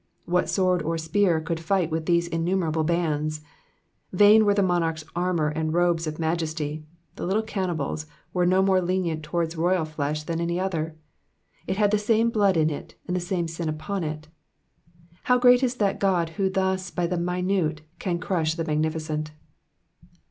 [0.25, 3.41] What sword or spear could fight with these innumerable bands?
[4.11, 6.81] Vain were the monarch's armour and robes of mdjt'siy,
[7.17, 10.95] the little cannibals were no more lenient towards royal flesh than any oiher;
[11.67, 14.27] it had the same blood in it, and the same sin upon it.
[15.25, 19.33] How great is that God who thus by the minute can crush the magnificent.